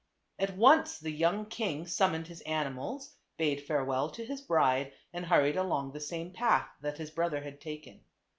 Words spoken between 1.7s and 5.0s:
summoned his animals, bade farewell to his bride